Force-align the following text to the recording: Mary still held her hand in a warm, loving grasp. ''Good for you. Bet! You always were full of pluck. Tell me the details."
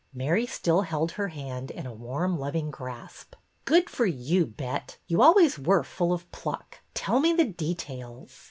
Mary 0.15 0.47
still 0.47 0.81
held 0.81 1.11
her 1.11 1.27
hand 1.27 1.69
in 1.69 1.85
a 1.85 1.93
warm, 1.93 2.35
loving 2.39 2.71
grasp. 2.71 3.35
''Good 3.67 3.87
for 3.87 4.07
you. 4.07 4.47
Bet! 4.47 4.97
You 5.05 5.21
always 5.21 5.59
were 5.59 5.83
full 5.83 6.11
of 6.11 6.31
pluck. 6.31 6.79
Tell 6.95 7.19
me 7.19 7.33
the 7.33 7.45
details." 7.45 8.31